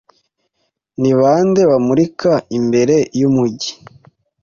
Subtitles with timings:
[1.01, 3.71] Ni bande bamurika imbere y'umujyi